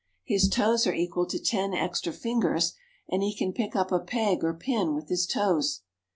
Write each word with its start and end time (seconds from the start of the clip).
His 0.23 0.49
toes 0.49 0.87
are 0.87 0.95
equal 0.95 1.27
to 1.27 1.37
ten 1.37 1.75
extra 1.75 2.11
fingers, 2.11 2.73
and 3.07 3.21
he 3.21 3.35
can 3.35 3.53
pick 3.53 3.75
up 3.75 3.91
a 3.91 3.99
peg 3.99 4.43
or 4.43 4.55
pin 4.55 4.95
with 4.95 5.09
his 5.09 5.27
toes. 5.27 5.81